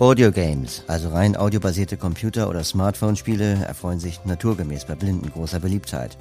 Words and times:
Audio 0.00 0.30
Games, 0.30 0.84
also 0.86 1.08
rein 1.08 1.36
audiobasierte 1.36 1.96
Computer- 1.96 2.48
oder 2.48 2.62
Smartphone-Spiele, 2.62 3.64
erfreuen 3.64 3.98
sich 3.98 4.24
naturgemäß 4.24 4.84
bei 4.84 4.94
Blinden 4.94 5.28
großer 5.28 5.58
Beliebtheit. 5.58 6.16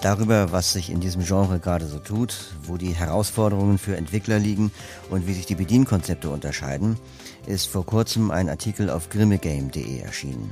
Darüber, 0.00 0.50
was 0.50 0.72
sich 0.72 0.90
in 0.90 0.98
diesem 0.98 1.22
Genre 1.24 1.60
gerade 1.60 1.86
so 1.86 2.00
tut, 2.00 2.36
wo 2.64 2.76
die 2.76 2.90
Herausforderungen 2.90 3.78
für 3.78 3.96
Entwickler 3.96 4.40
liegen 4.40 4.72
und 5.08 5.28
wie 5.28 5.34
sich 5.34 5.46
die 5.46 5.54
Bedienkonzepte 5.54 6.28
unterscheiden, 6.28 6.96
ist 7.46 7.68
vor 7.68 7.86
kurzem 7.86 8.32
ein 8.32 8.48
Artikel 8.48 8.90
auf 8.90 9.08
grimmegame.de 9.08 10.00
erschienen. 10.00 10.50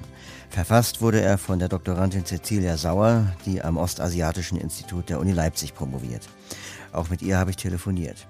Verfasst 0.48 1.00
wurde 1.00 1.21
er 1.21 1.39
von 1.39 1.59
der 1.59 1.68
Doktorandin 1.68 2.25
Cecilia 2.25 2.77
Sauer, 2.77 3.32
die 3.46 3.62
am 3.62 3.77
Ostasiatischen 3.77 4.59
Institut 4.61 5.09
der 5.09 5.18
Uni 5.18 5.32
Leipzig 5.32 5.75
promoviert. 5.75 6.29
Auch 6.93 7.11
mit 7.11 7.21
ihr 7.21 7.36
habe 7.36 7.50
ich 7.50 7.57
telefoniert. 7.57 8.29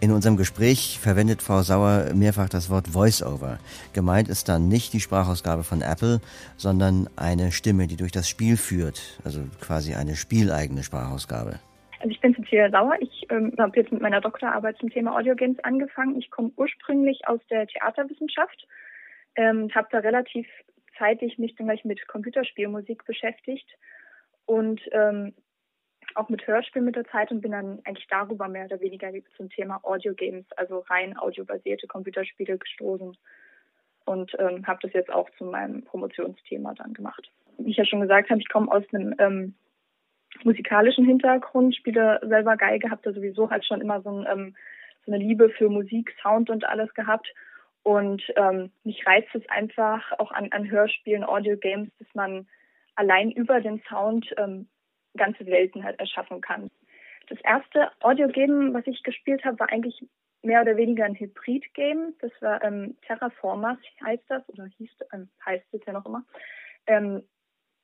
In 0.00 0.12
unserem 0.12 0.36
Gespräch 0.36 1.00
verwendet 1.00 1.42
Frau 1.42 1.62
Sauer 1.62 2.14
mehrfach 2.14 2.48
das 2.48 2.70
Wort 2.70 2.86
Voice-Over. 2.86 3.58
Gemeint 3.94 4.28
ist 4.28 4.48
dann 4.48 4.68
nicht 4.68 4.92
die 4.92 5.00
Sprachausgabe 5.00 5.64
von 5.64 5.82
Apple, 5.82 6.20
sondern 6.56 7.10
eine 7.16 7.50
Stimme, 7.50 7.88
die 7.88 7.96
durch 7.96 8.12
das 8.12 8.28
Spiel 8.28 8.56
führt, 8.56 9.18
also 9.24 9.40
quasi 9.60 9.94
eine 9.94 10.14
spieleigene 10.14 10.84
Sprachausgabe. 10.84 11.58
Also 11.98 12.10
ich 12.10 12.20
bin 12.20 12.32
Cecilia 12.32 12.70
Sauer. 12.70 12.94
Ich 13.00 13.26
ähm, 13.30 13.52
habe 13.58 13.76
jetzt 13.76 13.90
mit 13.90 14.00
meiner 14.00 14.20
Doktorarbeit 14.20 14.78
zum 14.78 14.88
Thema 14.88 15.16
Audiogames 15.16 15.58
angefangen. 15.64 16.16
Ich 16.16 16.30
komme 16.30 16.52
ursprünglich 16.56 17.26
aus 17.26 17.40
der 17.50 17.66
Theaterwissenschaft, 17.66 18.68
ähm, 19.34 19.68
habe 19.74 19.88
da 19.90 19.98
relativ 19.98 20.46
zeitig 20.96 21.38
mich 21.38 21.56
dann 21.56 21.66
gleich 21.66 21.84
mit 21.84 22.06
Computerspielmusik 22.06 23.04
beschäftigt 23.04 23.66
und 24.46 24.80
ähm, 24.92 25.34
auch 26.14 26.28
mit 26.28 26.46
Hörspielen 26.46 26.84
mit 26.84 26.96
der 26.96 27.06
Zeit 27.06 27.30
und 27.30 27.40
bin 27.40 27.52
dann 27.52 27.80
eigentlich 27.84 28.06
darüber 28.08 28.48
mehr 28.48 28.66
oder 28.66 28.80
weniger 28.80 29.10
zum 29.36 29.50
Thema 29.50 29.80
Audio 29.82 30.14
Games, 30.14 30.46
also 30.56 30.80
rein 30.88 31.16
audiobasierte 31.16 31.86
Computerspiele 31.86 32.58
gestoßen 32.58 33.16
und 34.04 34.32
ähm, 34.38 34.66
habe 34.66 34.80
das 34.82 34.92
jetzt 34.92 35.10
auch 35.10 35.28
zu 35.36 35.44
meinem 35.44 35.84
Promotionsthema 35.84 36.74
dann 36.74 36.94
gemacht. 36.94 37.30
Wie 37.58 37.70
ich 37.70 37.76
ja 37.76 37.84
schon 37.84 38.00
gesagt 38.00 38.30
habe, 38.30 38.40
ich 38.40 38.48
komme 38.48 38.70
aus 38.70 38.84
einem 38.92 39.14
ähm, 39.18 39.54
musikalischen 40.44 41.04
Hintergrund, 41.04 41.76
spiele 41.76 42.20
selber 42.22 42.56
Geige, 42.56 42.90
habe 42.90 43.02
da 43.02 43.12
sowieso 43.12 43.50
halt 43.50 43.66
schon 43.66 43.80
immer 43.80 44.00
so, 44.02 44.10
ein, 44.10 44.26
ähm, 44.30 44.56
so 45.04 45.12
eine 45.12 45.22
Liebe 45.22 45.50
für 45.50 45.68
Musik, 45.68 46.14
Sound 46.22 46.50
und 46.50 46.64
alles 46.64 46.92
gehabt. 46.94 47.32
Und 47.82 48.22
ähm, 48.36 48.70
mich 48.84 49.06
reizt 49.06 49.34
es 49.34 49.48
einfach 49.48 50.12
auch 50.18 50.32
an, 50.32 50.48
an 50.52 50.70
Hörspielen, 50.70 51.24
Audio 51.24 51.56
Games, 51.56 51.90
dass 51.98 52.08
man 52.14 52.46
allein 52.96 53.30
über 53.30 53.60
den 53.60 53.82
Sound 53.88 54.34
ähm, 54.36 54.68
ganze 55.18 55.44
Welten 55.46 55.84
halt 55.84 56.00
erschaffen 56.00 56.40
kann. 56.40 56.70
Das 57.28 57.38
erste 57.42 57.90
Audio-Game, 58.00 58.72
was 58.72 58.86
ich 58.86 59.02
gespielt 59.02 59.44
habe, 59.44 59.58
war 59.58 59.70
eigentlich 59.70 60.02
mehr 60.42 60.62
oder 60.62 60.76
weniger 60.76 61.04
ein 61.04 61.14
Hybrid-Game. 61.14 62.14
Das 62.20 62.32
war 62.40 62.64
ähm, 62.64 62.96
Terraformers, 63.06 63.78
heißt 64.02 64.24
das, 64.28 64.48
oder 64.48 64.64
hieß, 64.78 64.90
ähm, 65.12 65.28
heißt 65.44 65.66
es 65.72 65.84
ja 65.86 65.92
noch 65.92 66.06
immer. 66.06 66.24
Ähm, 66.86 67.22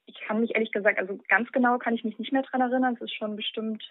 ich 0.07 0.21
kann 0.21 0.41
mich 0.41 0.55
ehrlich 0.55 0.73
gesagt, 0.73 0.99
also 0.99 1.19
ganz 1.29 1.51
genau 1.53 1.79
kann 1.79 1.95
ich 1.95 2.05
mich 2.05 2.19
nicht 2.19 2.33
mehr 2.33 2.43
dran 2.43 2.61
erinnern. 2.61 2.95
Es 2.95 3.03
ist 3.03 3.15
schon 3.15 3.37
bestimmt 3.37 3.85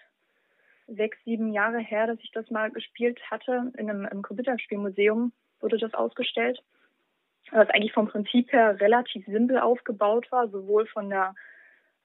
sechs, 0.86 1.18
sieben 1.24 1.52
Jahre 1.52 1.78
her, 1.78 2.06
dass 2.06 2.18
ich 2.20 2.30
das 2.32 2.50
mal 2.50 2.70
gespielt 2.70 3.20
hatte. 3.30 3.72
In 3.76 3.90
einem, 3.90 4.06
einem 4.06 4.22
Computerspielmuseum 4.22 5.32
wurde 5.60 5.78
das 5.78 5.94
ausgestellt. 5.94 6.62
Was 7.50 7.68
eigentlich 7.70 7.92
vom 7.92 8.08
Prinzip 8.08 8.52
her 8.52 8.80
relativ 8.80 9.24
simpel 9.26 9.58
aufgebaut 9.58 10.30
war, 10.32 10.48
sowohl 10.48 10.86
von 10.86 11.10
der 11.10 11.34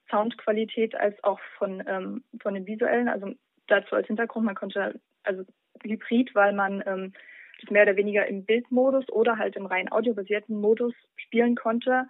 Soundqualität 0.09 0.95
als 0.95 1.21
auch 1.23 1.39
von, 1.57 1.83
ähm, 1.87 2.23
von 2.41 2.53
den 2.53 2.65
visuellen. 2.65 3.09
Also 3.09 3.33
dazu 3.67 3.95
als 3.95 4.07
Hintergrund, 4.07 4.45
man 4.45 4.55
konnte 4.55 4.99
also 5.23 5.43
Hybrid, 5.83 6.33
weil 6.35 6.53
man 6.53 6.83
ähm, 6.85 7.13
das 7.61 7.69
mehr 7.69 7.83
oder 7.83 7.95
weniger 7.95 8.25
im 8.27 8.45
Bildmodus 8.45 9.09
oder 9.09 9.37
halt 9.37 9.55
im 9.55 9.65
rein 9.65 9.91
audiobasierten 9.91 10.59
Modus 10.59 10.93
spielen 11.17 11.55
konnte, 11.55 12.07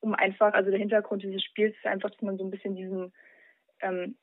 um 0.00 0.14
einfach, 0.14 0.52
also 0.52 0.70
der 0.70 0.78
Hintergrund 0.78 1.22
dieses 1.22 1.42
Spiels 1.42 1.74
ist 1.76 1.86
einfach, 1.86 2.10
dass 2.10 2.22
man 2.22 2.38
so 2.38 2.44
ein 2.44 2.50
bisschen 2.50 2.76
diesen 2.76 3.12
ähm, 3.80 4.16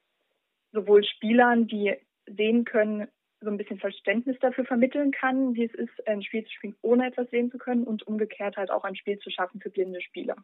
sowohl 0.71 1.03
Spielern, 1.03 1.67
die 1.67 1.95
sehen 2.27 2.65
können, 2.65 3.07
so 3.41 3.49
ein 3.49 3.57
bisschen 3.57 3.79
Verständnis 3.79 4.37
dafür 4.39 4.65
vermitteln 4.65 5.11
kann, 5.11 5.53
wie 5.53 5.65
es 5.65 5.73
ist, 5.73 6.07
ein 6.07 6.23
Spiel 6.23 6.43
zu 6.43 6.51
spielen, 6.51 6.75
ohne 6.81 7.07
etwas 7.07 7.29
sehen 7.29 7.51
zu 7.51 7.57
können 7.57 7.83
und 7.83 8.05
umgekehrt 8.07 8.57
halt 8.57 8.71
auch 8.71 8.83
ein 8.83 8.95
Spiel 8.95 9.19
zu 9.19 9.29
schaffen 9.29 9.61
für 9.61 9.69
blinde 9.69 10.01
Spieler. 10.01 10.35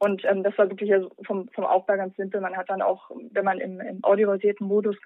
Und 0.00 0.24
ähm, 0.24 0.42
das 0.42 0.56
war 0.56 0.70
wirklich 0.70 0.90
vom, 1.26 1.50
vom 1.50 1.64
Aufbau 1.66 1.96
ganz 1.96 2.16
simpel. 2.16 2.40
Man 2.40 2.56
hat 2.56 2.70
dann 2.70 2.80
auch, 2.80 3.10
wenn 3.32 3.44
man 3.44 3.60
im, 3.60 3.80
im 3.80 4.02
audiobasierten 4.02 4.66
Modus, 4.66 4.96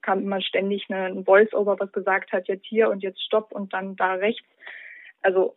kam 0.00 0.22
immer 0.22 0.40
ständig 0.40 0.88
ein 0.88 1.26
Voice-Over, 1.26 1.78
was 1.78 1.92
gesagt 1.92 2.32
hat, 2.32 2.48
jetzt 2.48 2.64
hier 2.64 2.88
und 2.88 3.02
jetzt 3.02 3.22
Stopp 3.22 3.52
und 3.52 3.74
dann 3.74 3.94
da 3.96 4.14
rechts. 4.14 4.48
Also 5.20 5.54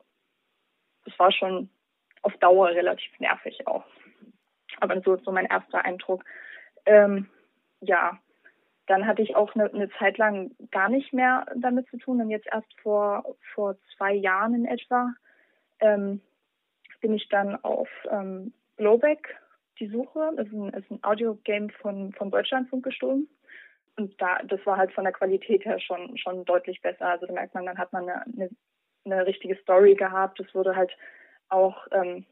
das 1.06 1.18
war 1.18 1.32
schon 1.32 1.70
auf 2.22 2.36
Dauer 2.38 2.68
relativ 2.68 3.18
nervig 3.22 3.66
auch. 3.66 3.86
Aber 4.82 5.00
so 5.00 5.16
so 5.16 5.32
mein 5.32 5.46
erster 5.46 5.86
Eindruck. 5.86 6.26
Ähm, 6.86 7.30
ja, 7.80 8.20
dann 8.88 9.08
hatte 9.08 9.22
ich 9.22 9.38
auch 9.38 9.56
eine, 9.56 9.74
eine 9.74 9.90
Zeit 9.92 10.18
lang 10.18 10.52
gar 10.70 10.90
nicht 10.90 11.14
mehr 11.14 11.46
damit 11.56 11.88
zu 11.88 11.98
tun 11.98 12.20
und 12.20 12.30
jetzt 12.30 12.48
erst 12.52 12.78
vor, 12.82 13.38
vor 13.54 13.78
zwei 13.96 14.12
Jahren 14.12 14.54
in 14.54 14.66
etwa 14.66 15.14
ähm, 15.80 16.20
bin 17.00 17.14
ich 17.14 17.30
dann 17.30 17.56
auf 17.64 17.88
ähm, 18.10 18.54
Blowback, 18.82 19.38
die 19.80 19.88
Suche, 19.88 20.34
ist 20.38 20.52
ein, 20.52 20.74
ist 20.74 20.90
ein 20.90 21.04
Audio-Game 21.04 21.70
von, 21.70 22.12
von 22.14 22.32
Deutschlandfunk 22.32 22.84
gestohlen. 22.84 23.28
Und 23.96 24.20
da, 24.20 24.40
das 24.44 24.60
war 24.66 24.78
halt 24.78 24.92
von 24.92 25.04
der 25.04 25.14
Qualität 25.14 25.66
her 25.66 25.80
schon, 25.80 26.18
schon 26.18 26.46
deutlich 26.46 26.82
besser. 26.82 27.06
Also 27.10 27.28
da 27.28 27.34
merkt 27.34 27.54
man, 27.54 27.68
dann 27.68 27.78
hat 27.78 27.94
man 27.94 28.10
eine, 28.10 28.24
eine, 28.26 28.50
eine 29.06 29.28
richtige 29.28 29.56
Story 29.58 29.94
gehabt. 29.94 30.40
Es 30.40 30.56
wurde 30.56 30.76
halt 30.76 30.98
auch 31.50 31.86
ähm, 31.92 32.26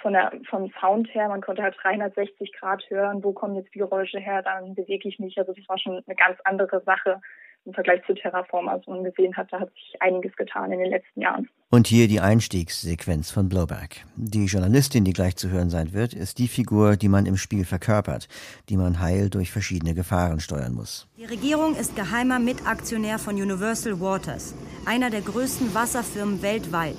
von 0.00 0.12
der, 0.12 0.30
vom 0.48 0.70
Sound 0.80 1.12
her, 1.12 1.26
man 1.28 1.40
konnte 1.40 1.64
halt 1.64 1.76
360 1.82 2.52
Grad 2.52 2.88
hören, 2.88 3.24
wo 3.24 3.32
kommen 3.32 3.56
jetzt 3.56 3.74
die 3.74 3.80
Geräusche 3.80 4.20
her, 4.20 4.42
dann 4.42 4.76
bewege 4.76 5.08
ich 5.08 5.18
mich. 5.18 5.36
Also 5.38 5.54
das 5.54 5.68
war 5.68 5.78
schon 5.78 6.04
eine 6.06 6.14
ganz 6.14 6.38
andere 6.44 6.82
Sache 6.82 7.20
im 7.66 7.74
Vergleich 7.74 8.00
zu 8.06 8.14
Terraform, 8.14 8.68
als 8.68 8.86
man 8.86 9.04
gesehen 9.04 9.36
hat, 9.36 9.52
da 9.52 9.60
hat 9.60 9.70
sich 9.70 10.00
einiges 10.00 10.34
getan 10.36 10.72
in 10.72 10.78
den 10.78 10.90
letzten 10.90 11.20
Jahren. 11.20 11.48
Und 11.70 11.88
hier 11.88 12.06
die 12.06 12.20
Einstiegssequenz 12.20 13.30
von 13.30 13.48
Blowback. 13.48 14.04
Die 14.14 14.46
Journalistin, 14.46 15.04
die 15.04 15.12
gleich 15.12 15.36
zu 15.36 15.50
hören 15.50 15.68
sein 15.68 15.92
wird, 15.92 16.14
ist 16.14 16.38
die 16.38 16.48
Figur, 16.48 16.96
die 16.96 17.08
man 17.08 17.26
im 17.26 17.36
Spiel 17.36 17.64
verkörpert, 17.64 18.28
die 18.68 18.76
man 18.76 19.00
heil 19.00 19.28
durch 19.30 19.50
verschiedene 19.50 19.94
Gefahren 19.94 20.40
steuern 20.40 20.74
muss. 20.74 21.08
Die 21.18 21.24
Regierung 21.24 21.74
ist 21.74 21.96
geheimer 21.96 22.38
Mitaktionär 22.38 23.18
von 23.18 23.34
Universal 23.34 24.00
Waters, 24.00 24.54
einer 24.86 25.10
der 25.10 25.22
größten 25.22 25.74
Wasserfirmen 25.74 26.42
weltweit. 26.42 26.96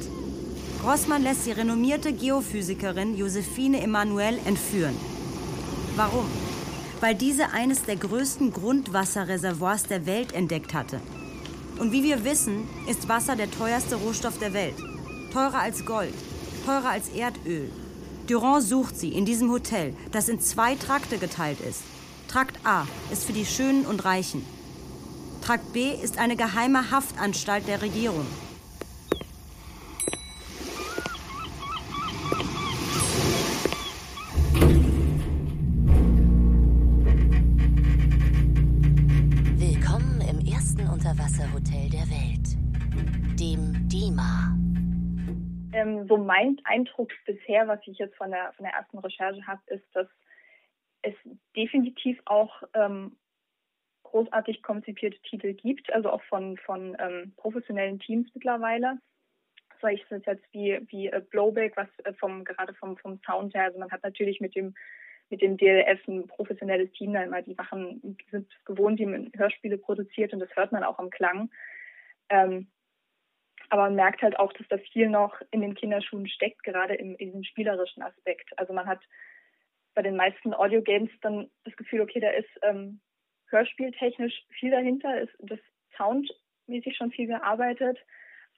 Grossmann 0.81 1.23
lässt 1.23 1.47
die 1.47 1.51
renommierte 1.53 2.11
Geophysikerin 2.13 3.17
Josephine 3.17 3.81
Emanuel 3.81 4.37
entführen. 4.45 4.95
Warum? 5.95 6.25
Weil 7.01 7.15
diese 7.15 7.51
eines 7.51 7.83
der 7.83 7.95
größten 7.95 8.51
Grundwasserreservoirs 8.51 9.83
der 9.83 10.05
Welt 10.05 10.33
entdeckt 10.33 10.73
hatte. 10.73 10.99
Und 11.79 11.91
wie 11.91 12.03
wir 12.03 12.23
wissen, 12.23 12.67
ist 12.87 13.07
Wasser 13.07 13.35
der 13.35 13.51
teuerste 13.51 13.95
Rohstoff 13.95 14.39
der 14.39 14.53
Welt. 14.53 14.75
Teurer 15.31 15.59
als 15.59 15.85
Gold, 15.85 16.13
teurer 16.65 16.89
als 16.89 17.09
Erdöl. 17.09 17.71
Durand 18.27 18.63
sucht 18.63 18.97
sie 18.97 19.13
in 19.13 19.25
diesem 19.25 19.51
Hotel, 19.51 19.95
das 20.11 20.27
in 20.27 20.39
zwei 20.39 20.75
Trakte 20.75 21.17
geteilt 21.17 21.59
ist. 21.61 21.81
Trakt 22.27 22.59
A 22.65 22.85
ist 23.11 23.23
für 23.23 23.33
die 23.33 23.45
Schönen 23.45 23.85
und 23.85 24.03
Reichen. 24.03 24.43
Trakt 25.41 25.71
B 25.71 25.91
ist 25.91 26.17
eine 26.17 26.35
geheime 26.35 26.91
Haftanstalt 26.91 27.67
der 27.67 27.81
Regierung. 27.81 28.25
So 46.07 46.17
mein 46.17 46.59
Eindruck 46.63 47.11
bisher, 47.25 47.67
was 47.67 47.79
ich 47.85 47.97
jetzt 47.97 48.15
von 48.15 48.31
der, 48.31 48.53
von 48.53 48.63
der 48.63 48.73
ersten 48.73 48.97
Recherche 48.97 49.45
habe, 49.45 49.61
ist, 49.67 49.85
dass 49.93 50.07
es 51.03 51.13
definitiv 51.55 52.19
auch 52.25 52.63
ähm, 52.73 53.15
großartig 54.03 54.63
konzipierte 54.63 55.19
Titel 55.21 55.53
gibt, 55.53 55.91
also 55.93 56.09
auch 56.09 56.23
von, 56.23 56.57
von 56.57 56.97
ähm, 56.99 57.33
professionellen 57.37 57.99
Teams 57.99 58.27
mittlerweile. 58.33 58.97
So 59.81 59.87
ich 59.87 60.03
es 60.09 60.25
jetzt 60.25 60.45
wie, 60.51 60.79
wie 60.89 61.07
äh, 61.07 61.21
Blowback, 61.29 61.77
was 61.77 61.87
äh, 62.05 62.13
vom, 62.13 62.43
gerade 62.43 62.73
vom, 62.73 62.97
vom 62.97 63.19
Sound 63.25 63.53
her, 63.53 63.65
also 63.65 63.79
man 63.79 63.91
hat 63.91 64.03
natürlich 64.03 64.39
mit 64.39 64.55
dem 64.55 64.73
mit 65.29 65.41
dem 65.41 65.57
DLF 65.57 66.07
ein 66.07 66.25
professionelles 66.27 66.89
Team 66.93 67.11
da 67.11 67.21
immer, 67.21 67.41
die 67.41 67.53
machen, 67.53 68.17
sind 68.31 68.49
gewohnt, 68.63 68.97
die 68.97 69.31
Hörspiele 69.35 69.77
produziert 69.77 70.31
und 70.31 70.39
das 70.39 70.55
hört 70.55 70.71
man 70.71 70.85
auch 70.85 70.99
am 70.99 71.09
Klang. 71.09 71.49
Ähm, 72.29 72.67
aber 73.69 73.83
man 73.83 73.95
merkt 73.95 74.21
halt 74.21 74.39
auch, 74.39 74.53
dass 74.53 74.67
da 74.69 74.77
viel 74.77 75.09
noch 75.09 75.39
in 75.51 75.61
den 75.61 75.75
Kinderschuhen 75.75 76.27
steckt, 76.27 76.63
gerade 76.63 76.95
im, 76.95 77.15
in 77.15 77.27
diesem 77.27 77.43
spielerischen 77.43 78.03
Aspekt. 78.03 78.49
Also 78.57 78.73
man 78.73 78.85
hat 78.85 79.01
bei 79.93 80.01
den 80.01 80.15
meisten 80.15 80.53
Audio-Games 80.53 81.11
dann 81.21 81.49
das 81.65 81.75
Gefühl, 81.75 82.01
okay, 82.01 82.19
da 82.19 82.29
ist 82.29 82.49
ähm, 82.61 83.01
hörspieltechnisch 83.49 84.45
viel 84.51 84.71
dahinter, 84.71 85.21
ist 85.21 85.33
das 85.39 85.59
soundmäßig 85.97 86.95
schon 86.95 87.11
viel 87.11 87.27
gearbeitet, 87.27 87.97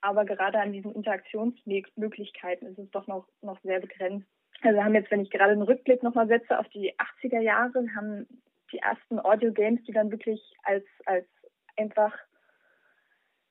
aber 0.00 0.24
gerade 0.24 0.60
an 0.60 0.72
diesen 0.72 0.94
Interaktionsmöglichkeiten 0.94 2.68
ist 2.68 2.78
es 2.78 2.90
doch 2.90 3.06
noch, 3.06 3.26
noch 3.42 3.60
sehr 3.62 3.80
begrenzt. 3.80 4.28
Also 4.62 4.76
wir 4.76 4.84
haben 4.84 4.94
jetzt, 4.94 5.10
wenn 5.10 5.22
ich 5.22 5.30
gerade 5.30 5.52
einen 5.52 5.62
Rückblick 5.62 6.02
nochmal 6.02 6.28
setze 6.28 6.58
auf 6.58 6.68
die 6.68 6.94
80er 6.98 7.40
Jahre, 7.40 7.86
haben 7.96 8.26
die 8.72 8.78
ersten 8.78 9.18
Audio-Games, 9.18 9.82
die 9.84 9.92
dann 9.92 10.10
wirklich 10.10 10.40
als, 10.62 10.84
als 11.06 11.26
einfach 11.76 12.16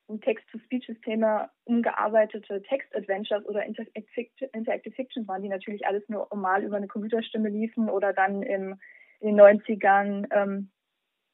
ein 0.10 0.22
Text-to-Speech-Systeme 0.22 1.50
umgearbeitete 1.66 2.62
Text-Adventures 2.64 3.46
oder 3.46 3.64
Interactive 3.66 4.96
Fiction 4.96 5.28
waren, 5.28 5.42
die 5.42 5.50
natürlich 5.50 5.86
alles 5.86 6.08
nur 6.10 6.28
normal 6.32 6.64
über 6.64 6.78
eine 6.78 6.88
Computerstimme 6.88 7.50
liefen 7.50 7.90
oder 7.90 8.14
dann 8.14 8.42
im, 8.42 8.80
in 9.20 9.36
den 9.36 9.40
90ern 9.40 10.28
ähm, 10.32 10.72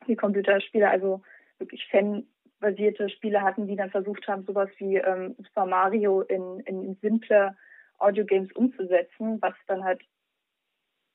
die 0.07 0.15
Computerspiele, 0.15 0.89
also 0.89 1.23
wirklich 1.57 1.87
fanbasierte 1.89 3.09
Spiele 3.09 3.41
hatten, 3.41 3.67
die 3.67 3.75
dann 3.75 3.89
versucht 3.89 4.27
haben, 4.27 4.43
sowas 4.43 4.69
wie 4.77 4.97
ähm, 4.97 5.35
Super 5.39 5.65
Mario 5.65 6.21
in, 6.21 6.59
in 6.61 6.95
simple 7.01 7.55
Audiogames 7.97 8.51
umzusetzen, 8.53 9.41
was 9.41 9.53
dann 9.67 9.83
halt 9.83 10.01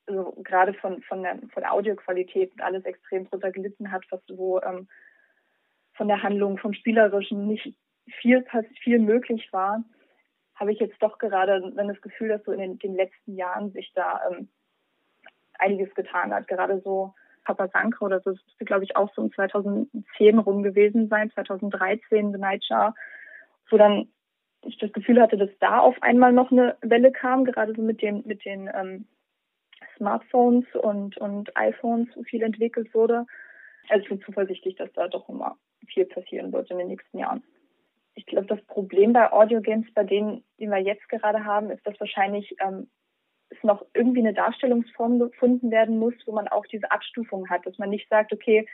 also 0.07 0.33
gerade 0.43 0.75
von, 0.75 1.03
von, 1.03 1.23
der, 1.23 1.39
von 1.53 1.63
der 1.63 1.73
Audioqualität 1.73 2.53
und 2.53 2.63
alles 2.63 2.85
extrem 2.85 3.29
drunter 3.29 3.53
gelitten 3.53 3.93
hat, 3.93 4.05
was 4.11 4.21
wo 4.29 4.61
ähm, 4.61 4.89
von 6.01 6.09
der 6.09 6.23
Handlung, 6.23 6.57
vom 6.57 6.73
Spielerischen 6.73 7.47
nicht 7.47 7.75
viel, 8.07 8.43
viel 8.83 8.99
möglich 8.99 9.47
war, 9.53 9.85
habe 10.55 10.73
ich 10.73 10.79
jetzt 10.79 10.97
doch 11.03 11.19
gerade 11.19 11.61
dann 11.77 11.89
das 11.89 12.01
Gefühl, 12.01 12.29
dass 12.29 12.43
so 12.45 12.53
in 12.53 12.59
den, 12.59 12.79
den 12.79 12.95
letzten 12.95 13.37
Jahren 13.37 13.71
sich 13.73 13.93
da 13.95 14.19
ähm, 14.31 14.49
einiges 15.59 15.95
getan 15.95 16.33
hat. 16.33 16.49
Gerade 16.49 16.81
so 16.81 17.13
Papa 17.45 17.69
Sankra 17.69 18.07
oder 18.07 18.21
so, 18.21 18.31
das 18.31 18.43
müsste 18.47 18.65
glaube 18.65 18.85
ich 18.85 18.97
auch 18.97 19.13
so 19.15 19.21
um 19.21 19.31
2010 19.31 20.39
rum 20.39 20.63
gewesen 20.63 21.09
sein, 21.11 21.31
2013 21.33 22.33
The 22.33 22.39
Nightjar, 22.39 22.95
wo 23.69 23.77
dann 23.77 24.09
ich 24.65 24.79
das 24.79 24.95
Gefühl 24.95 25.21
hatte, 25.21 25.37
dass 25.37 25.51
da 25.61 25.81
auf 25.81 26.03
einmal 26.03 26.33
noch 26.33 26.51
eine 26.51 26.79
Welle 26.81 27.13
kam, 27.13 27.45
gerade 27.45 27.75
so 27.77 27.83
mit 27.83 28.01
den 28.01 28.23
mit 28.25 28.47
den 28.47 28.71
ähm, 28.73 29.07
Smartphones 29.99 30.65
und 30.77 31.19
und 31.19 31.55
iPhones 31.59 32.09
so 32.15 32.23
viel 32.23 32.43
entwickelt 32.43 32.95
wurde. 32.95 33.27
Also 33.91 34.05
ich 34.05 34.09
bin 34.09 34.21
zuversichtlich, 34.23 34.77
dass 34.77 34.93
da 34.93 35.09
doch 35.09 35.29
immer 35.29 35.57
viel 35.89 36.07
passieren 36.07 36.53
wird 36.53 36.71
in 36.71 36.79
den 36.79 36.89
nächsten 36.89 37.19
Jahren. 37.19 37.43
Ich 38.15 38.27
glaube, 38.27 38.47
das 38.47 38.63
Problem 38.67 39.13
bei 39.13 39.33
Audiogames, 39.33 39.93
bei 39.95 40.05
denen, 40.05 40.45
die 40.59 40.67
wir 40.67 40.79
jetzt 40.79 41.09
gerade 41.09 41.45
haben, 41.45 41.71
ist, 41.71 41.87
dass 41.87 41.99
wahrscheinlich 41.99 42.55
ähm, 42.61 42.89
es 43.51 43.63
noch 43.63 43.85
irgendwie 43.95 44.21
eine 44.21 44.35
Darstellungsform 44.35 45.19
gefunden 45.19 45.71
werden 45.71 45.99
muss, 45.99 46.15
wo 46.27 46.33
man 46.33 46.49
auch 46.49 46.67
diese 46.67 46.91
Abstufung 46.91 47.49
hat, 47.49 47.67
dass 47.67 47.79
man 47.79 47.91
nicht 47.91 48.09
sagt, 48.09 48.33
okay, 48.33 48.67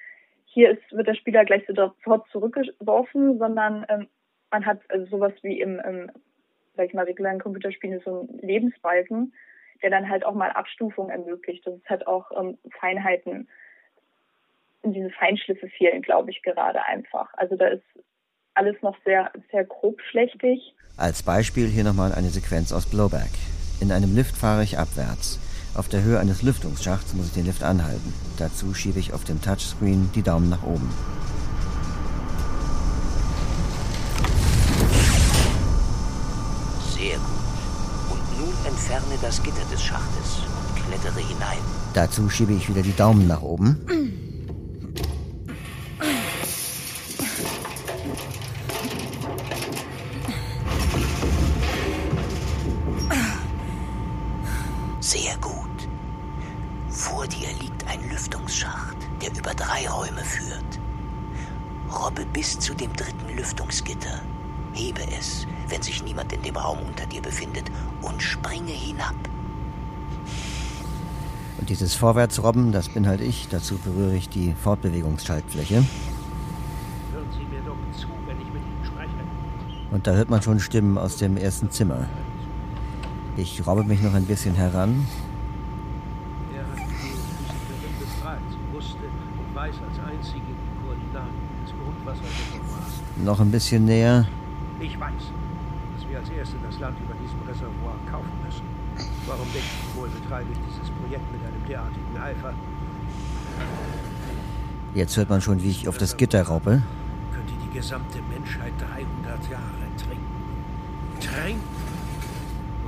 hier 0.45 0.71
ist, 0.71 0.93
wird 0.93 1.07
der 1.07 1.15
Spieler 1.15 1.45
gleich 1.45 1.65
sofort 1.67 2.29
zurückgeworfen, 2.31 3.39
sondern 3.39 3.87
ähm, 3.89 4.09
man 4.51 4.67
hat 4.67 4.81
also 4.89 5.07
sowas 5.07 5.33
wie 5.43 5.61
im, 5.61 5.81
im 5.81 6.11
sag 6.77 6.87
ich 6.87 6.95
mal, 6.95 7.05
regulären 7.05 7.41
Computerspielen 7.41 8.01
so 8.05 8.21
einen 8.21 8.39
Lebensbalken, 8.41 9.35
der 9.83 9.91
dann 9.91 10.09
halt 10.09 10.25
auch 10.25 10.35
mal 10.35 10.51
Abstufung 10.51 11.11
ermöglicht. 11.11 11.67
Das 11.67 11.75
ist 11.75 11.89
halt 11.89 12.07
auch 12.07 12.31
ähm, 12.39 12.59
Feinheiten 12.79 13.49
und 14.87 14.94
diese 14.94 15.11
Feinschliffe 15.11 15.69
fehlen, 15.69 16.00
glaube 16.00 16.31
ich, 16.31 16.43
gerade 16.43 16.83
einfach. 16.85 17.29
Also 17.35 17.56
da 17.56 17.67
ist 17.67 17.83
alles 18.55 18.77
noch 18.83 18.97
sehr, 19.05 19.33
sehr 19.50 19.65
grobschlächtig. 19.65 20.75
Als 20.97 21.23
Beispiel 21.23 21.67
hier 21.67 21.85
nochmal 21.85 22.12
eine 22.15 22.29
Sequenz 22.29 22.73
aus 22.73 22.88
Blowback. 22.88 23.33
In 23.81 23.93
einem 23.93 24.15
Lift 24.15 24.37
fahre 24.37 24.62
ich 24.62 24.79
abwärts. 24.79 25.41
Auf 25.75 25.88
der 25.88 26.03
Höhe 26.03 26.19
eines 26.19 26.43
Lüftungsschachts 26.43 27.12
muss 27.15 27.27
ich 27.27 27.35
den 27.35 27.44
Lift 27.44 27.62
anhalten. 27.65 28.15
Dazu 28.38 28.73
schiebe 28.73 28.99
ich 28.99 29.12
auf 29.12 29.25
dem 29.25 29.43
Touchscreen 29.43 30.11
die 30.15 30.23
Daumen 30.23 30.49
nach 30.49 30.62
oben. 30.62 30.88
Sehr 36.97 37.17
gut. 37.17 38.12
Und 38.12 38.38
nun 38.38 38.55
entferne 38.65 39.19
das 39.21 39.43
Gitter 39.43 39.69
des 39.71 39.83
Schachtes 39.83 40.43
und 40.47 40.87
klettere 40.87 41.21
hinein. 41.21 41.59
Dazu 41.93 42.31
schiebe 42.31 42.53
ich 42.53 42.71
wieder 42.71 42.83
die 42.83 42.97
Daumen 42.97 43.27
nach 43.27 43.43
oben. 43.43 44.36
Und 71.58 71.70
dieses 71.70 71.94
Vorwärtsrobben, 71.94 72.73
das 72.73 72.88
bin 72.88 73.06
halt 73.06 73.20
ich. 73.20 73.49
Dazu 73.49 73.79
berühre 73.79 74.14
ich 74.14 74.29
die 74.29 74.55
Fortbewegungsschaltfläche. 74.55 75.76
Hören 75.76 75.87
Sie 77.32 77.44
mir 77.44 77.62
doch 77.64 77.76
zu, 77.99 78.08
wenn 78.26 78.37
ich 78.41 78.53
mit 78.53 78.62
Ihnen 78.62 78.85
spreche. 78.85 79.11
Und 79.91 80.06
da 80.06 80.12
hört 80.12 80.29
man 80.29 80.43
schon 80.43 80.61
Stimmen 80.61 80.99
aus 80.99 81.17
dem 81.17 81.37
ersten 81.37 81.70
Zimmer. 81.70 82.06
Ich 83.37 83.67
robbe 83.67 83.85
mich 83.85 84.03
noch 84.03 84.14
ein 84.14 84.25
bisschen 84.25 84.55
heran. 84.55 85.06
Er 86.55 86.62
hat 86.62 86.88
die 86.88 86.94
Physikerin 86.94 87.94
befreit, 88.00 88.38
wusste 88.73 89.05
und 89.38 89.55
weiß 89.55 89.75
als 89.88 89.99
einzige 90.06 90.41
die 90.41 90.85
Koordinaten. 90.85 91.47
Noch 93.25 93.41
ein 93.41 93.50
bisschen 93.50 93.87
näher. 93.87 94.26
Ich 94.79 95.00
weiß, 95.00 95.32
dass 95.97 96.09
wir 96.09 96.19
als 96.19 96.29
Erste 96.29 96.56
das 96.69 96.79
Land 96.79 96.99
über 97.00 97.14
diesem 97.14 97.41
Reservoir 97.49 97.86
kaufen 98.11 98.32
müssen. 98.44 98.64
Warum 99.26 99.47
denke 99.53 99.67
ich 99.67 99.97
wohl, 99.97 100.08
betreibe 100.08 100.50
ich 100.53 100.58
dieses 100.69 100.91
Projekt 100.97 101.31
mit 101.32 101.41
einem 101.43 101.67
derartigen 101.69 102.17
Eifer? 102.17 102.55
Jetzt 104.94 105.17
hört 105.17 105.29
man 105.29 105.41
schon, 105.41 105.62
wie 105.62 105.70
ich 105.70 105.88
auf 105.88 105.99
das 105.99 106.17
Gitter 106.17 106.43
raube. 106.43 106.82
Könnte 107.32 107.53
die 107.62 107.76
gesamte 107.76 108.19
Menschheit 108.31 108.73
300 108.79 109.50
Jahre 109.50 109.87
trinken. 109.99 110.26
Trinken! 111.20 111.61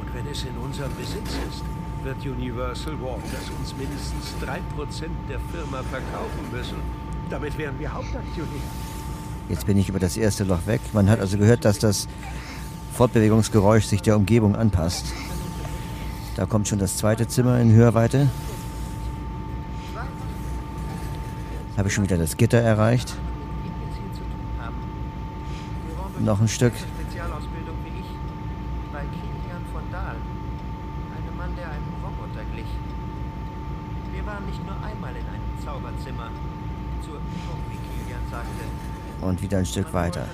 Und 0.00 0.14
wenn 0.14 0.26
es 0.26 0.44
in 0.44 0.56
unserem 0.56 0.94
Besitz 0.96 1.36
ist, 1.48 1.64
wird 2.04 2.24
Universal 2.24 2.94
Waters 3.00 3.50
uns 3.58 3.76
mindestens 3.76 4.34
3% 4.40 5.08
der 5.28 5.40
Firma 5.52 5.82
verkaufen 5.82 6.50
müssen. 6.52 6.76
Damit 7.28 7.58
wären 7.58 7.78
wir 7.78 7.92
Hauptaktionär. 7.92 8.62
Jetzt 9.48 9.66
bin 9.66 9.76
ich 9.76 9.88
über 9.88 9.98
das 9.98 10.16
erste 10.16 10.44
Loch 10.44 10.66
weg. 10.66 10.80
Man 10.92 11.10
hat 11.10 11.20
also 11.20 11.36
gehört, 11.38 11.64
dass 11.64 11.78
das 11.78 12.06
Fortbewegungsgeräusch 12.98 13.84
sich 13.84 14.02
der 14.02 14.16
Umgebung 14.16 14.56
anpasst. 14.56 15.12
Da 16.34 16.46
kommt 16.46 16.66
schon 16.66 16.80
das 16.80 16.96
zweite 16.96 17.28
Zimmer 17.28 17.60
in 17.60 17.72
Hörweite. 17.72 18.28
Habe 21.76 21.86
ich 21.86 21.94
schon 21.94 22.02
wieder 22.02 22.18
das 22.18 22.36
Gitter 22.36 22.58
erreicht. 22.58 23.14
Noch 26.18 26.40
ein 26.40 26.48
Stück. 26.48 26.72
Und 39.20 39.42
wieder 39.42 39.58
ein 39.58 39.66
Stück 39.66 39.94
weiter. 39.94 40.24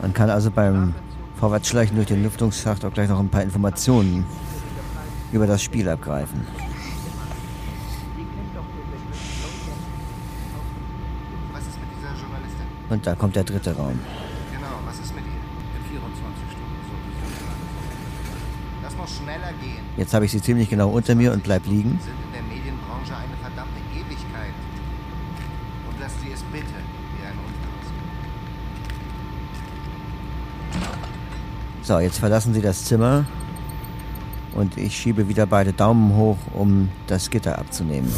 Man 0.00 0.14
kann 0.14 0.30
also 0.30 0.52
beim 0.52 0.94
Vorwärtsschleichen 1.44 1.96
durch 1.96 2.08
den 2.08 2.22
Lüftungsschacht 2.22 2.86
auch 2.86 2.92
gleich 2.94 3.06
noch 3.06 3.20
ein 3.20 3.28
paar 3.28 3.42
Informationen 3.42 4.24
über 5.30 5.46
das 5.46 5.62
Spiel 5.62 5.86
abgreifen. 5.86 6.46
Und 12.88 13.06
da 13.06 13.14
kommt 13.14 13.36
der 13.36 13.44
dritte 13.44 13.76
Raum. 13.76 13.98
Genau, 14.52 14.68
was 14.86 14.98
ist 14.98 15.14
mit 15.14 15.24
ihr? 15.26 15.32
In 15.76 16.00
24 16.00 16.50
Stunden 16.50 16.78
Lass 18.82 18.96
noch 18.96 19.08
schneller 19.08 19.52
gehen. 19.60 19.84
Jetzt 19.98 20.14
habe 20.14 20.24
ich 20.24 20.30
sie 20.30 20.40
ziemlich 20.40 20.70
genau 20.70 20.88
unter 20.88 21.14
mir 21.14 21.30
und 21.30 21.42
bleib 21.42 21.66
liegen. 21.66 22.00
Sind 22.00 22.14
in 22.24 22.32
der 22.32 22.42
Medienbranche 22.42 23.14
eine 23.14 23.36
verdammte 23.42 23.80
Ewigkeit. 23.92 24.54
Und 25.90 26.00
lass 26.00 26.12
sie 26.22 26.32
es 26.32 26.42
bitte 26.44 26.80
wie 27.18 27.26
ein 27.26 27.36
So, 31.84 31.98
jetzt 31.98 32.18
verlassen 32.18 32.54
Sie 32.54 32.62
das 32.62 32.86
Zimmer 32.86 33.26
und 34.56 34.78
ich 34.78 34.96
schiebe 34.96 35.28
wieder 35.28 35.46
beide 35.46 35.74
Daumen 35.74 36.16
hoch, 36.16 36.38
um 36.54 36.88
das 37.08 37.28
Gitter 37.28 37.58
abzunehmen. 37.58 38.10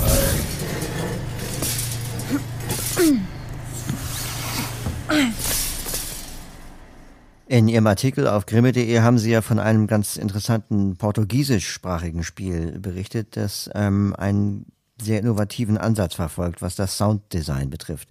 In 7.48 7.66
Ihrem 7.66 7.88
Artikel 7.88 8.28
auf 8.28 8.46
grimme.de 8.46 9.00
haben 9.00 9.18
Sie 9.18 9.32
ja 9.32 9.42
von 9.42 9.58
einem 9.58 9.88
ganz 9.88 10.16
interessanten 10.16 10.96
portugiesischsprachigen 10.96 12.22
Spiel 12.22 12.78
berichtet, 12.78 13.36
das 13.36 13.68
ähm, 13.74 14.14
einen 14.16 14.66
sehr 15.02 15.18
innovativen 15.18 15.76
Ansatz 15.76 16.14
verfolgt, 16.14 16.62
was 16.62 16.76
das 16.76 16.96
Sounddesign 16.96 17.68
betrifft. 17.70 18.10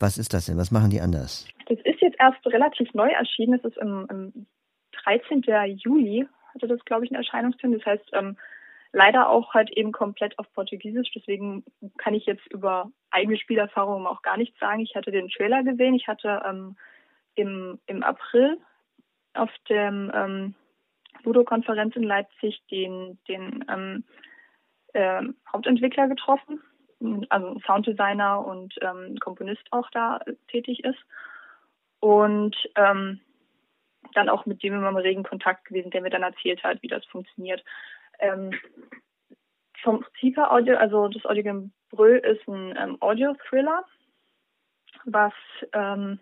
Was 0.00 0.18
ist 0.18 0.34
das 0.34 0.46
denn? 0.46 0.56
Was 0.56 0.72
machen 0.72 0.90
die 0.90 1.00
anders? 1.00 1.46
erst 2.18 2.46
relativ 2.46 2.92
neu 2.94 3.08
erschienen. 3.08 3.54
Es 3.54 3.64
ist 3.64 3.78
im, 3.78 4.06
im 4.10 4.46
13. 5.06 5.44
Juli, 5.78 6.26
hatte 6.54 6.66
das, 6.66 6.84
glaube 6.84 7.04
ich, 7.04 7.10
einen 7.10 7.22
Erscheinungstermin. 7.22 7.78
Das 7.78 7.86
heißt, 7.86 8.10
ähm, 8.12 8.36
leider 8.92 9.28
auch 9.28 9.54
halt 9.54 9.70
eben 9.70 9.92
komplett 9.92 10.38
auf 10.38 10.50
Portugiesisch. 10.52 11.10
Deswegen 11.14 11.64
kann 11.98 12.14
ich 12.14 12.26
jetzt 12.26 12.46
über 12.48 12.90
eigene 13.10 13.38
Spielerfahrungen 13.38 14.06
auch 14.06 14.22
gar 14.22 14.36
nichts 14.36 14.58
sagen. 14.58 14.80
Ich 14.80 14.94
hatte 14.94 15.10
den 15.10 15.28
Trailer 15.28 15.62
gesehen. 15.62 15.94
Ich 15.94 16.08
hatte 16.08 16.42
ähm, 16.46 16.76
im, 17.34 17.78
im 17.86 18.02
April 18.02 18.58
auf 19.34 19.50
dem 19.68 20.10
ähm, 20.14 20.54
Ludo-Konferenz 21.24 21.94
in 21.96 22.04
Leipzig 22.04 22.62
den, 22.70 23.18
den 23.28 23.64
ähm, 23.68 24.04
äh, 24.94 25.22
Hauptentwickler 25.52 26.08
getroffen, 26.08 26.62
also 27.28 27.60
Sounddesigner 27.66 28.44
und 28.44 28.74
ähm, 28.80 29.18
Komponist 29.20 29.64
auch 29.70 29.90
da 29.90 30.20
tätig 30.48 30.84
ist. 30.84 30.98
Und 32.00 32.56
ähm, 32.76 33.20
dann 34.16 34.28
auch 34.28 34.46
mit 34.46 34.62
dem 34.62 34.74
immer 34.74 34.88
im 34.88 34.96
regen 34.96 35.22
Kontakt 35.22 35.66
gewesen, 35.66 35.90
der 35.90 36.00
mir 36.00 36.10
dann 36.10 36.22
erzählt 36.22 36.62
hat, 36.64 36.82
wie 36.82 36.88
das 36.88 37.04
funktioniert. 37.06 37.62
Ähm, 38.18 38.52
vom 39.82 40.00
Prinzip 40.00 40.38
Audio, 40.38 40.76
also 40.76 41.08
das 41.08 41.24
Audiogame 41.26 41.70
Brüll 41.90 42.18
ist 42.18 42.46
ein 42.48 42.74
ähm, 42.76 42.96
Audio-Thriller, 43.00 43.84
was 45.04 45.32
ähm, 45.72 46.18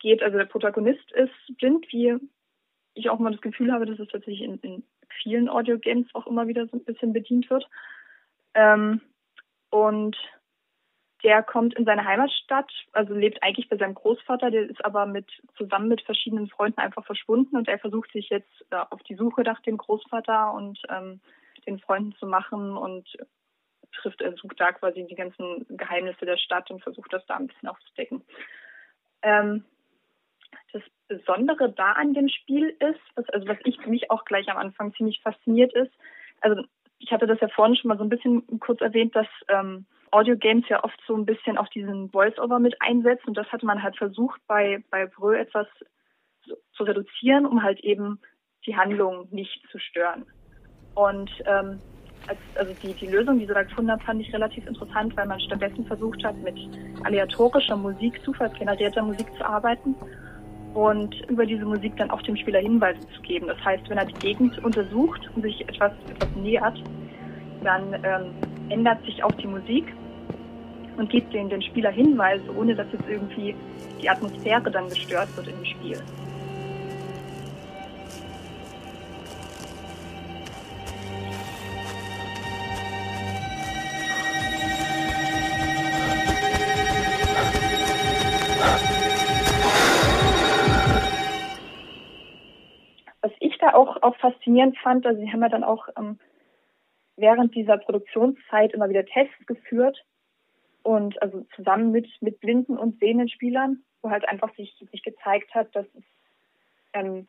geht, 0.00 0.22
also 0.22 0.38
der 0.38 0.46
Protagonist 0.46 1.12
ist 1.12 1.58
blind, 1.58 1.86
wie 1.90 2.16
ich 2.94 3.10
auch 3.10 3.18
mal 3.18 3.32
das 3.32 3.40
Gefühl 3.40 3.72
habe, 3.72 3.86
dass 3.86 3.98
es 3.98 4.08
tatsächlich 4.08 4.42
in, 4.42 4.58
in 4.60 4.84
vielen 5.22 5.48
Audio-Games 5.48 6.08
auch 6.14 6.26
immer 6.26 6.48
wieder 6.48 6.66
so 6.66 6.76
ein 6.76 6.84
bisschen 6.84 7.12
bedient 7.12 7.48
wird. 7.50 7.68
Ähm, 8.54 9.00
und 9.70 10.16
der 11.24 11.42
kommt 11.42 11.74
in 11.74 11.86
seine 11.86 12.04
Heimatstadt, 12.04 12.70
also 12.92 13.14
lebt 13.14 13.42
eigentlich 13.42 13.68
bei 13.68 13.76
seinem 13.76 13.94
Großvater, 13.94 14.50
der 14.50 14.68
ist 14.68 14.84
aber 14.84 15.06
mit 15.06 15.26
zusammen 15.56 15.88
mit 15.88 16.02
verschiedenen 16.02 16.48
Freunden 16.48 16.78
einfach 16.78 17.04
verschwunden 17.04 17.56
und 17.56 17.66
er 17.66 17.78
versucht 17.78 18.12
sich 18.12 18.28
jetzt 18.28 18.64
äh, 18.70 18.76
auf 18.76 19.02
die 19.04 19.16
Suche 19.16 19.42
nach 19.42 19.60
dem 19.62 19.78
Großvater 19.78 20.52
und 20.52 20.78
ähm, 20.90 21.20
den 21.66 21.78
Freunden 21.78 22.14
zu 22.16 22.26
machen 22.26 22.76
und 22.76 23.08
trifft, 23.92 24.20
er 24.20 24.34
sucht 24.34 24.60
da 24.60 24.72
quasi 24.72 25.06
die 25.06 25.14
ganzen 25.14 25.64
Geheimnisse 25.70 26.26
der 26.26 26.36
Stadt 26.36 26.70
und 26.70 26.82
versucht 26.82 27.12
das 27.12 27.24
da 27.26 27.36
ein 27.36 27.46
bisschen 27.46 27.68
aufzudecken. 27.68 28.22
Ähm, 29.22 29.64
das 30.72 30.82
Besondere 31.08 31.72
da 31.72 31.92
an 31.92 32.12
dem 32.12 32.28
Spiel 32.28 32.76
ist, 32.80 33.00
was, 33.14 33.28
also 33.30 33.48
was 33.48 33.58
ich 33.64 33.84
mich 33.86 34.10
auch 34.10 34.24
gleich 34.26 34.48
am 34.50 34.58
Anfang 34.58 34.92
ziemlich 34.94 35.20
fasziniert 35.22 35.72
ist, 35.72 35.92
also 36.42 36.62
ich 36.98 37.12
hatte 37.12 37.26
das 37.26 37.40
ja 37.40 37.48
vorhin 37.48 37.76
schon 37.76 37.88
mal 37.88 37.98
so 37.98 38.04
ein 38.04 38.10
bisschen 38.10 38.60
kurz 38.60 38.80
erwähnt, 38.80 39.14
dass 39.16 39.26
ähm, 39.48 39.86
Audio-Games 40.14 40.68
ja 40.68 40.84
oft 40.84 40.98
so 41.06 41.16
ein 41.16 41.26
bisschen 41.26 41.58
auch 41.58 41.68
diesen 41.68 42.10
Voice-Over 42.10 42.60
mit 42.60 42.76
einsetzen. 42.80 43.28
Und 43.28 43.36
das 43.36 43.48
hat 43.48 43.62
man 43.62 43.82
halt 43.82 43.96
versucht, 43.96 44.40
bei, 44.46 44.82
bei 44.90 45.06
Brö 45.06 45.36
etwas 45.36 45.66
zu, 46.44 46.54
zu 46.76 46.84
reduzieren, 46.84 47.46
um 47.46 47.62
halt 47.62 47.80
eben 47.80 48.20
die 48.64 48.76
Handlung 48.76 49.26
nicht 49.30 49.60
zu 49.70 49.78
stören. 49.78 50.24
Und 50.94 51.30
ähm, 51.46 51.80
als, 52.28 52.38
also 52.54 52.72
die, 52.74 52.94
die 52.94 53.06
Lösung, 53.06 53.38
die 53.38 53.46
sie 53.46 53.52
da 53.52 53.64
gefunden 53.64 53.90
hat, 53.90 54.02
fand 54.04 54.20
ich 54.20 54.32
relativ 54.32 54.66
interessant, 54.66 55.16
weil 55.16 55.26
man 55.26 55.40
stattdessen 55.40 55.84
versucht 55.84 56.24
hat, 56.24 56.36
mit 56.36 56.56
aleatorischer 57.02 57.76
Musik, 57.76 58.22
zufallsgenerierter 58.24 59.02
Musik 59.02 59.26
zu 59.36 59.44
arbeiten 59.44 59.96
und 60.74 61.14
über 61.28 61.44
diese 61.44 61.64
Musik 61.64 61.96
dann 61.96 62.10
auch 62.10 62.22
dem 62.22 62.36
Spieler 62.36 62.60
Hinweise 62.60 63.00
zu 63.10 63.22
geben. 63.22 63.48
Das 63.48 63.62
heißt, 63.64 63.88
wenn 63.90 63.98
er 63.98 64.06
die 64.06 64.14
Gegend 64.14 64.58
untersucht 64.64 65.28
und 65.34 65.42
sich 65.42 65.60
etwas, 65.68 65.92
etwas 66.08 66.30
nähert, 66.36 66.80
dann 67.62 67.94
ähm, 68.04 68.70
ändert 68.70 69.04
sich 69.04 69.22
auch 69.24 69.32
die 69.32 69.46
Musik 69.46 69.84
und 70.96 71.10
gibt 71.10 71.32
den, 71.32 71.48
den 71.48 71.62
Spieler 71.62 71.90
Hinweise, 71.90 72.44
ohne 72.56 72.74
dass 72.74 72.86
jetzt 72.92 73.08
irgendwie 73.08 73.54
die 74.00 74.08
Atmosphäre 74.08 74.70
dann 74.70 74.88
gestört 74.88 75.34
wird 75.36 75.48
im 75.48 75.64
Spiel. 75.64 75.98
Was 93.20 93.32
ich 93.40 93.56
da 93.58 93.72
auch, 93.72 94.02
auch 94.02 94.16
faszinierend 94.16 94.76
fand, 94.78 95.06
also 95.06 95.20
sie 95.20 95.32
haben 95.32 95.40
ja 95.40 95.48
dann 95.48 95.64
auch 95.64 95.88
ähm, 95.96 96.18
während 97.16 97.54
dieser 97.54 97.78
Produktionszeit 97.78 98.74
immer 98.74 98.88
wieder 98.90 99.04
Tests 99.04 99.46
geführt 99.46 100.04
und 100.84 101.20
also 101.20 101.44
zusammen 101.56 101.90
mit, 101.90 102.06
mit 102.20 102.38
blinden 102.40 102.78
und 102.78 103.00
sehenden 103.00 103.28
Spielern, 103.28 103.82
wo 104.02 104.10
halt 104.10 104.28
einfach 104.28 104.54
sich, 104.54 104.72
sich 104.92 105.02
gezeigt 105.02 105.52
hat, 105.54 105.74
dass 105.74 105.86
es 105.96 106.04
ähm, 106.92 107.26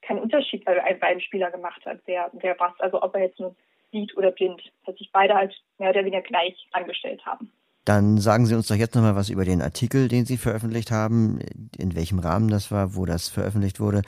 keinen 0.00 0.20
Unterschied 0.20 0.64
bei, 0.64 0.74
bei 0.74 1.06
einem 1.08 1.20
Spieler 1.20 1.50
gemacht 1.50 1.84
hat, 1.84 2.00
wer, 2.06 2.30
wer 2.32 2.58
was, 2.58 2.72
also 2.78 3.02
ob 3.02 3.14
er 3.14 3.22
jetzt 3.22 3.40
nur 3.40 3.54
sieht 3.90 4.16
oder 4.16 4.30
blind, 4.30 4.62
dass 4.86 4.96
sich 4.96 5.10
beide 5.12 5.34
halt 5.34 5.54
mehr 5.78 5.90
oder 5.90 6.00
weniger 6.00 6.22
gleich 6.22 6.68
angestellt 6.72 7.24
haben. 7.26 7.52
Dann 7.84 8.16
sagen 8.16 8.46
Sie 8.46 8.54
uns 8.54 8.68
doch 8.68 8.76
jetzt 8.76 8.94
nochmal 8.94 9.14
was 9.14 9.28
über 9.28 9.44
den 9.44 9.60
Artikel, 9.60 10.08
den 10.08 10.24
Sie 10.24 10.38
veröffentlicht 10.38 10.90
haben, 10.90 11.40
in 11.76 11.94
welchem 11.94 12.18
Rahmen 12.18 12.48
das 12.48 12.70
war, 12.70 12.96
wo 12.96 13.04
das 13.04 13.28
veröffentlicht 13.28 13.78
wurde 13.78 14.02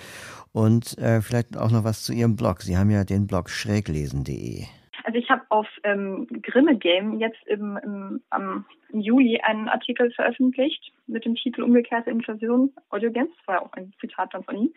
und 0.52 0.96
äh, 0.98 1.20
vielleicht 1.20 1.58
auch 1.58 1.70
noch 1.70 1.84
was 1.84 2.02
zu 2.02 2.12
Ihrem 2.12 2.36
Blog. 2.36 2.62
Sie 2.62 2.78
haben 2.78 2.90
ja 2.90 3.04
den 3.04 3.26
Blog 3.26 3.50
schräglesen.de. 3.50 4.64
Also 5.06 5.20
ich 5.20 5.30
habe 5.30 5.42
auf 5.50 5.68
ähm, 5.84 6.26
Grimme 6.42 6.76
Game 6.76 7.20
jetzt 7.20 7.40
im, 7.46 7.76
im, 7.76 8.24
am, 8.30 8.66
Juli 8.92 9.40
einen 9.40 9.68
Artikel 9.68 10.10
veröffentlicht 10.10 10.92
mit 11.06 11.24
dem 11.24 11.36
Titel 11.36 11.62
Umgekehrte 11.62 12.10
Inklusion 12.10 12.74
Audiogens. 12.90 13.30
Das 13.36 13.46
war 13.46 13.54
ja 13.54 13.62
auch 13.62 13.72
ein 13.74 13.92
Zitat 14.00 14.34
dann 14.34 14.42
von 14.42 14.56
ihm. 14.56 14.74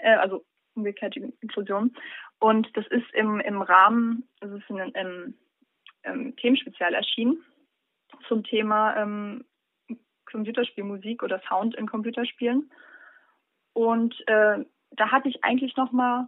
Äh, 0.00 0.16
also 0.16 0.44
umgekehrte 0.74 1.20
Inklusion. 1.40 1.94
Und 2.40 2.76
das 2.76 2.88
ist 2.88 3.06
im, 3.14 3.38
im 3.38 3.62
Rahmen, 3.62 4.28
es 4.40 4.50
ist 4.50 4.68
in 4.68 4.80
einem 4.80 5.34
ähm, 6.02 6.34
Themenspezial 6.34 6.94
erschienen 6.94 7.40
zum 8.26 8.42
Thema 8.42 8.96
ähm, 8.96 9.44
Computerspielmusik 10.28 11.22
oder 11.22 11.40
Sound 11.48 11.76
in 11.76 11.86
Computerspielen. 11.86 12.68
Und 13.74 14.16
äh, 14.26 14.64
da 14.90 15.12
hatte 15.12 15.28
ich 15.28 15.44
eigentlich 15.44 15.76
nochmal 15.76 16.26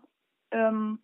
ähm, 0.53 1.01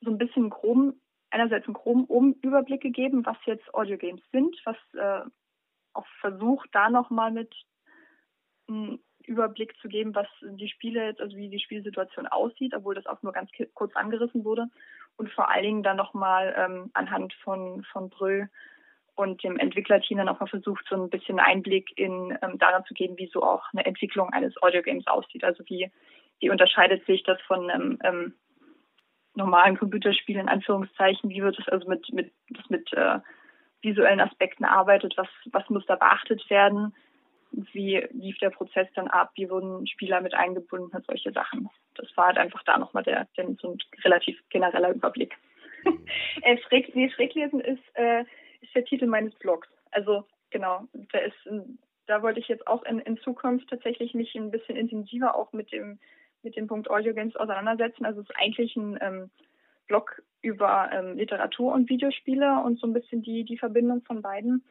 so 0.00 0.10
ein 0.10 0.18
bisschen 0.18 0.50
groben 0.50 1.00
einerseits 1.34 1.66
einen 1.66 1.74
groben 1.74 2.34
Überblick 2.42 2.80
gegeben, 2.80 3.26
was 3.26 3.36
jetzt 3.44 3.74
Audiogames 3.74 4.22
sind, 4.30 4.56
was 4.64 4.76
äh, 4.94 5.28
auch 5.92 6.06
versucht, 6.20 6.68
da 6.72 6.88
nochmal 6.88 7.32
mit 7.32 7.52
einen 8.68 9.00
Überblick 9.26 9.76
zu 9.80 9.88
geben, 9.88 10.14
was 10.14 10.28
die 10.42 10.68
Spiele 10.68 11.06
jetzt, 11.06 11.20
also 11.20 11.36
wie 11.36 11.48
die 11.48 11.58
Spielsituation 11.58 12.28
aussieht, 12.28 12.72
obwohl 12.74 12.94
das 12.94 13.06
auch 13.06 13.22
nur 13.22 13.32
ganz 13.32 13.50
kurz 13.74 13.94
angerissen 13.96 14.44
wurde. 14.44 14.68
Und 15.16 15.30
vor 15.32 15.50
allen 15.50 15.64
Dingen 15.64 15.82
dann 15.82 15.96
nochmal 15.96 16.54
ähm, 16.56 16.90
anhand 16.94 17.34
von, 17.42 17.84
von 17.92 18.10
Brüll 18.10 18.48
und 19.16 19.42
dem 19.42 19.58
Entwicklerteam 19.58 20.18
dann 20.18 20.28
auch 20.28 20.40
mal 20.40 20.46
versucht, 20.46 20.84
so 20.88 20.96
ein 20.96 21.10
bisschen 21.10 21.40
Einblick 21.40 21.90
in 21.96 22.36
ähm, 22.42 22.58
daran 22.58 22.84
zu 22.84 22.94
geben, 22.94 23.16
wie 23.18 23.28
so 23.32 23.42
auch 23.42 23.64
eine 23.72 23.86
Entwicklung 23.86 24.30
eines 24.30 24.60
Audiogames 24.62 25.06
aussieht. 25.06 25.44
Also 25.44 25.64
wie, 25.66 25.90
wie 26.40 26.50
unterscheidet 26.50 27.04
sich 27.06 27.22
das 27.24 27.40
von 27.42 27.70
einem 27.70 27.98
ähm, 28.04 28.34
normalen 29.34 29.78
Computerspielen 29.78 30.42
in 30.42 30.48
Anführungszeichen, 30.48 31.30
wie 31.30 31.42
wird 31.42 31.58
es 31.58 31.68
also 31.68 31.88
mit 31.88 32.12
mit 32.12 32.32
mit 32.68 32.92
äh, 32.92 33.18
visuellen 33.82 34.20
Aspekten 34.20 34.64
arbeitet, 34.64 35.14
was 35.16 35.28
was 35.46 35.68
muss 35.70 35.84
da 35.86 35.96
beachtet 35.96 36.48
werden, 36.50 36.94
wie 37.72 38.06
lief 38.12 38.38
der 38.38 38.50
Prozess 38.50 38.88
dann 38.94 39.08
ab, 39.08 39.32
wie 39.36 39.50
wurden 39.50 39.86
Spieler 39.86 40.20
mit 40.20 40.34
eingebunden 40.34 40.96
und 40.96 41.06
solche 41.06 41.32
Sachen. 41.32 41.68
Das 41.94 42.08
war 42.16 42.26
halt 42.26 42.38
einfach 42.38 42.62
da 42.64 42.78
nochmal 42.78 43.02
der, 43.02 43.26
der 43.36 43.46
so 43.60 43.72
ein 43.72 43.78
relativ 44.04 44.38
genereller 44.50 44.90
Überblick. 44.90 45.34
äh, 46.42 46.56
Schräg, 46.66 46.94
nee, 46.94 47.10
Schräglesen 47.10 47.60
ist, 47.60 47.82
äh, 47.94 48.22
ist 48.60 48.74
der 48.74 48.84
Titel 48.84 49.06
meines 49.06 49.34
Blogs. 49.34 49.68
Also 49.90 50.24
genau, 50.50 50.88
da 51.12 51.18
ist 51.18 51.36
da 52.06 52.22
wollte 52.22 52.40
ich 52.40 52.48
jetzt 52.48 52.66
auch 52.66 52.82
in, 52.84 52.98
in 53.00 53.16
Zukunft 53.18 53.68
tatsächlich 53.70 54.14
mich 54.14 54.34
ein 54.34 54.50
bisschen 54.50 54.76
intensiver 54.76 55.34
auch 55.34 55.52
mit 55.52 55.72
dem 55.72 55.98
mit 56.44 56.56
dem 56.56 56.66
Punkt 56.66 56.90
Audio 56.90 57.14
Games 57.14 57.36
auseinandersetzen. 57.36 58.04
Also 58.04 58.20
es 58.20 58.28
ist 58.28 58.36
eigentlich 58.36 58.76
ein 58.76 58.98
ähm, 59.00 59.30
Blog 59.86 60.22
über 60.42 60.90
ähm, 60.92 61.16
Literatur 61.16 61.72
und 61.72 61.88
Videospiele 61.88 62.62
und 62.64 62.78
so 62.78 62.86
ein 62.86 62.92
bisschen 62.92 63.22
die, 63.22 63.44
die 63.44 63.58
Verbindung 63.58 64.02
von 64.02 64.22
beiden. 64.22 64.64